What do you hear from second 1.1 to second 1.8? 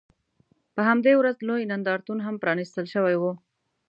ورځ لوی